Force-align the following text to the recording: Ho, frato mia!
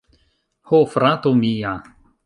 Ho, 0.71 0.79
frato 0.95 1.37
mia! 1.43 1.79